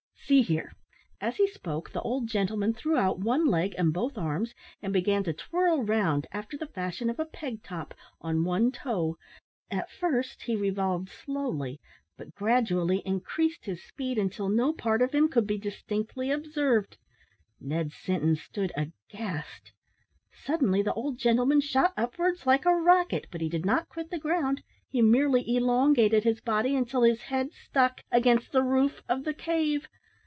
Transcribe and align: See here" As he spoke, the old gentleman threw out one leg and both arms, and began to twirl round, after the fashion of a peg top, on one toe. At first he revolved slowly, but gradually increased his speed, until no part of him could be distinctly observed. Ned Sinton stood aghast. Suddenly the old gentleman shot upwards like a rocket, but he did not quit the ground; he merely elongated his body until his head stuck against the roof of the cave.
See 0.31 0.43
here" 0.43 0.71
As 1.29 1.35
he 1.35 1.47
spoke, 1.49 1.89
the 1.91 1.99
old 2.03 2.27
gentleman 2.29 2.73
threw 2.73 2.95
out 2.95 3.19
one 3.19 3.47
leg 3.47 3.75
and 3.77 3.91
both 3.91 4.17
arms, 4.17 4.53
and 4.81 4.93
began 4.93 5.25
to 5.25 5.33
twirl 5.33 5.83
round, 5.83 6.25
after 6.31 6.55
the 6.55 6.67
fashion 6.67 7.09
of 7.09 7.19
a 7.19 7.25
peg 7.25 7.61
top, 7.63 7.93
on 8.21 8.45
one 8.45 8.71
toe. 8.71 9.17
At 9.69 9.91
first 9.91 10.43
he 10.43 10.55
revolved 10.55 11.09
slowly, 11.09 11.81
but 12.15 12.33
gradually 12.33 12.99
increased 13.05 13.65
his 13.65 13.83
speed, 13.83 14.17
until 14.17 14.47
no 14.47 14.71
part 14.71 15.01
of 15.01 15.11
him 15.11 15.27
could 15.27 15.45
be 15.45 15.57
distinctly 15.57 16.31
observed. 16.31 16.95
Ned 17.59 17.91
Sinton 17.91 18.37
stood 18.37 18.71
aghast. 18.77 19.73
Suddenly 20.31 20.81
the 20.81 20.93
old 20.93 21.17
gentleman 21.17 21.59
shot 21.59 21.93
upwards 21.97 22.47
like 22.47 22.65
a 22.65 22.73
rocket, 22.73 23.27
but 23.33 23.41
he 23.41 23.49
did 23.49 23.65
not 23.65 23.89
quit 23.89 24.09
the 24.09 24.17
ground; 24.17 24.63
he 24.87 25.01
merely 25.01 25.43
elongated 25.57 26.23
his 26.23 26.39
body 26.39 26.73
until 26.73 27.03
his 27.03 27.23
head 27.23 27.49
stuck 27.51 27.99
against 28.13 28.53
the 28.53 28.63
roof 28.63 29.03
of 29.09 29.25
the 29.25 29.33
cave. 29.33 29.89